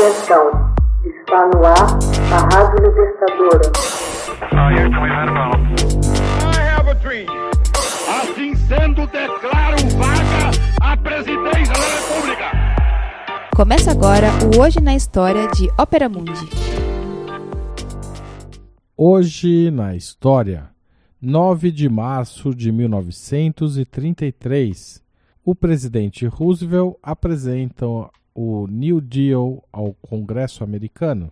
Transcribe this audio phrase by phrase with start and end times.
[0.00, 0.72] Atenção,
[1.04, 1.98] está no ar
[2.32, 3.68] a Rádio Libertadora.
[8.08, 12.50] Assim sendo, declaro vaga a presidência da República.
[13.54, 16.48] Começa agora o Hoje na História de Ópera Mundi.
[18.96, 20.70] Hoje na História,
[21.20, 25.02] 9 de março de 1933,
[25.44, 27.84] o presidente Roosevelt apresenta
[28.42, 31.30] o New Deal ao Congresso americano.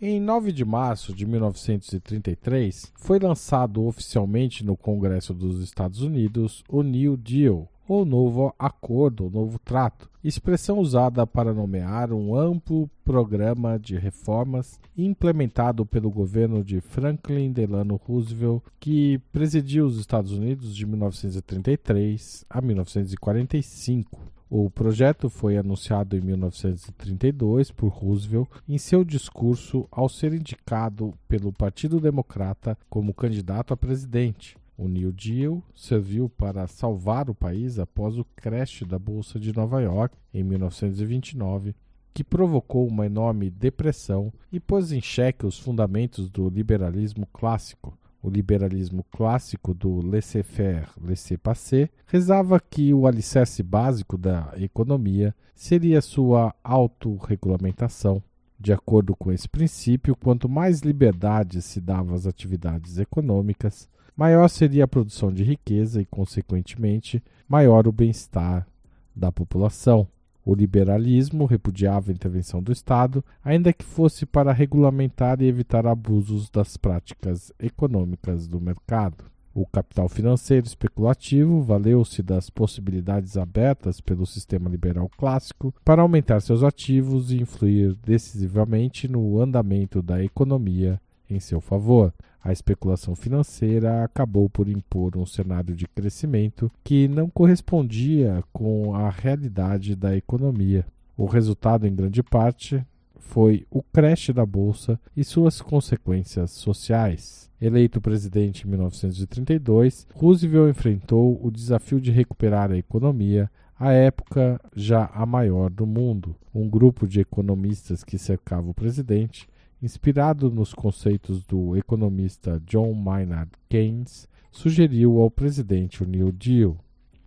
[0.00, 6.82] Em 9 de março de 1933, foi lançado oficialmente no Congresso dos Estados Unidos o
[6.82, 13.78] New Deal, ou Novo Acordo, ou Novo Trato, expressão usada para nomear um amplo programa
[13.78, 20.86] de reformas implementado pelo governo de Franklin Delano Roosevelt, que presidiu os Estados Unidos de
[20.86, 24.33] 1933 a 1945.
[24.48, 31.52] O projeto foi anunciado em 1932 por Roosevelt em seu discurso ao ser indicado pelo
[31.52, 34.56] Partido Democrata como candidato a presidente.
[34.76, 39.80] O New Deal serviu para salvar o país após o crash da Bolsa de Nova
[39.80, 41.74] York em 1929,
[42.12, 47.96] que provocou uma enorme depressão e pôs em xeque os fundamentos do liberalismo clássico.
[48.24, 56.54] O liberalismo clássico do laissez-faire, laissez-passer, rezava que o alicerce básico da economia seria sua
[56.64, 58.22] autorregulamentação.
[58.58, 64.84] De acordo com esse princípio, quanto mais liberdade se dava às atividades econômicas, maior seria
[64.84, 68.66] a produção de riqueza e, consequentemente, maior o bem-estar
[69.14, 70.08] da população.
[70.44, 76.50] O liberalismo repudiava a intervenção do Estado, ainda que fosse para regulamentar e evitar abusos
[76.50, 79.24] das práticas econômicas do mercado.
[79.54, 86.64] O capital financeiro especulativo valeu-se das possibilidades abertas pelo sistema liberal clássico para aumentar seus
[86.64, 91.00] ativos e influir decisivamente no andamento da economia
[91.30, 92.12] em seu favor.
[92.44, 99.08] A especulação financeira acabou por impor um cenário de crescimento que não correspondia com a
[99.08, 100.84] realidade da economia.
[101.16, 102.84] O resultado, em grande parte,
[103.16, 107.50] foi o crash da bolsa e suas consequências sociais.
[107.58, 113.50] Eleito presidente em 1932, Roosevelt enfrentou o desafio de recuperar a economia,
[113.80, 116.36] à época já a maior do mundo.
[116.54, 119.48] Um grupo de economistas que cercava o presidente
[119.82, 126.76] inspirado nos conceitos do economista John Maynard Keynes, sugeriu ao presidente o New Deal.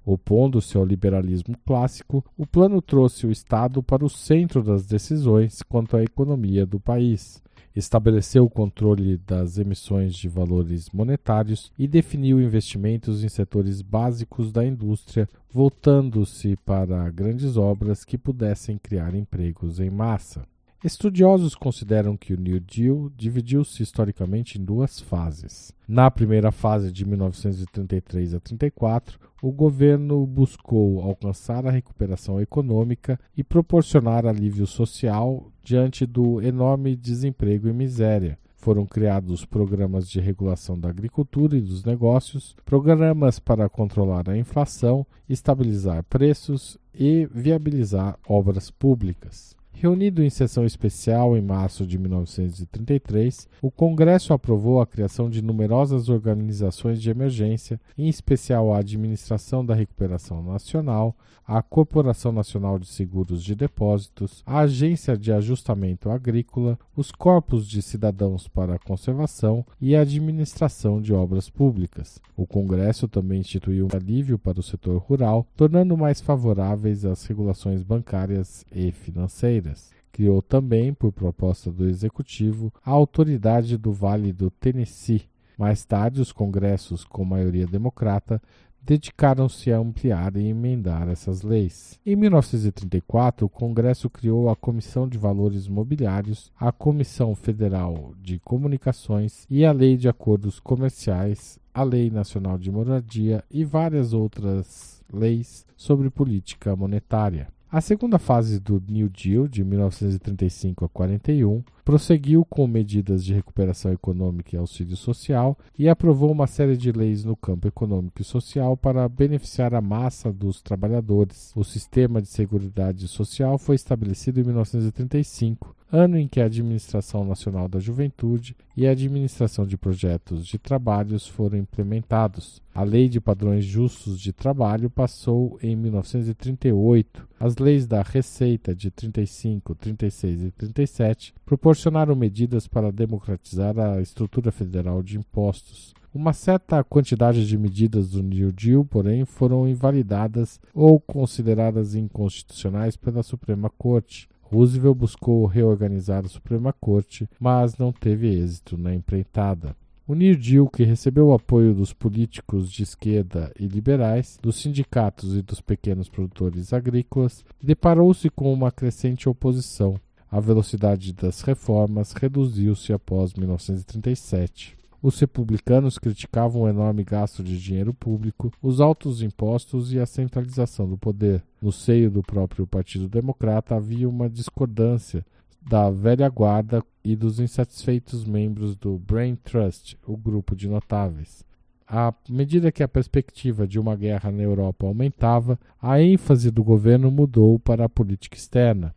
[0.05, 5.97] Opondo-se ao liberalismo clássico, o plano trouxe o Estado para o centro das decisões quanto
[5.97, 7.43] à economia do país.
[7.75, 14.65] Estabeleceu o controle das emissões de valores monetários e definiu investimentos em setores básicos da
[14.65, 20.47] indústria, voltando-se para grandes obras que pudessem criar empregos em massa.
[20.83, 25.73] Estudiosos consideram que o New Deal dividiu-se historicamente em duas fases.
[25.87, 33.43] Na primeira fase, de 1933 a 34, o governo buscou alcançar a recuperação econômica e
[33.43, 38.37] proporcionar alívio social diante do enorme desemprego e miséria.
[38.55, 45.07] Foram criados programas de regulação da agricultura e dos negócios, programas para controlar a inflação,
[45.27, 49.56] estabilizar preços e viabilizar obras públicas.
[49.79, 56.09] Reunido em sessão especial em março de 1933, o Congresso aprovou a criação de numerosas
[56.09, 61.15] organizações de emergência, em especial a Administração da Recuperação Nacional,
[61.47, 67.81] a Corporação Nacional de Seguros de Depósitos, a Agência de Ajustamento Agrícola, os Corpos de
[67.81, 72.19] Cidadãos para a Conservação e a Administração de Obras Públicas.
[72.35, 77.81] O Congresso também instituiu um alívio para o setor rural, tornando mais favoráveis as regulações
[77.81, 79.66] bancárias e financeiras.
[80.11, 85.23] Criou também, por proposta do Executivo, a Autoridade do Vale do Tennessee.
[85.57, 88.41] Mais tarde, os congressos com maioria democrata
[88.87, 91.99] dedicaram-se a ampliar e emendar essas leis.
[92.05, 99.45] Em 1934, o Congresso criou a Comissão de Valores Mobiliários, a Comissão Federal de Comunicações
[99.49, 105.65] e a Lei de Acordos Comerciais, a Lei Nacional de Moradia e várias outras leis
[105.75, 107.49] sobre política monetária.
[107.69, 113.91] A segunda fase do New Deal, de 1935 a 41, prosseguiu com medidas de recuperação
[113.91, 118.77] econômica e auxílio social e aprovou uma série de leis no campo econômico e social
[118.77, 121.51] para beneficiar a massa dos trabalhadores.
[121.57, 127.67] O sistema de seguridade social foi estabelecido em 1935, ano em que a Administração Nacional
[127.67, 132.61] da Juventude e a Administração de Projetos de Trabalhos foram implementados.
[132.73, 137.27] A Lei de Padrões Justos de Trabalho passou em 1938.
[137.39, 144.51] As leis da Receita de 35, 36 e 37 proporcionaram medidas para democratizar a estrutura
[144.51, 145.95] federal de impostos.
[146.13, 153.21] Uma certa quantidade de medidas do New Deal, porém, foram invalidadas ou consideradas inconstitucionais pela
[153.21, 154.27] Suprema Corte.
[154.49, 159.75] Roosevelt buscou reorganizar a Suprema Corte, mas não teve êxito na empreitada.
[160.07, 165.35] O New Deal, que recebeu o apoio dos políticos de esquerda e liberais, dos sindicatos
[165.35, 169.99] e dos pequenos produtores agrícolas, deparou-se com uma crescente oposição.
[170.31, 174.77] A velocidade das reformas reduziu-se após 1937.
[175.01, 180.89] Os republicanos criticavam o enorme gasto de dinheiro público, os altos impostos e a centralização
[180.89, 181.43] do poder.
[181.61, 185.23] No seio do próprio Partido Democrata havia uma discordância
[185.61, 191.45] da velha guarda e dos insatisfeitos membros do Brain Trust, o grupo de notáveis.
[191.87, 197.09] À medida que a perspectiva de uma guerra na Europa aumentava, a ênfase do governo
[197.11, 198.93] mudou para a política externa.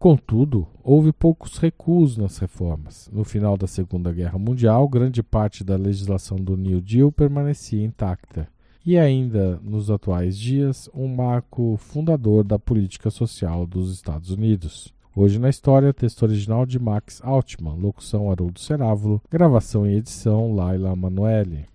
[0.00, 3.10] Contudo, houve poucos recuos nas reformas.
[3.12, 8.48] No final da Segunda Guerra Mundial, grande parte da legislação do New Deal permanecia intacta.
[8.84, 14.90] E ainda nos atuais dias, um marco fundador da política social dos Estados Unidos.
[15.14, 20.96] Hoje na história, texto original de Max Altman, locução Haroldo Cerávulo, gravação e edição Laila
[20.96, 21.66] Manoeli.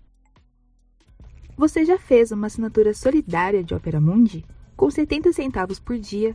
[1.56, 4.44] Você já fez uma assinatura solidária de Opera Mundi?
[4.76, 6.34] Com 70 centavos por dia,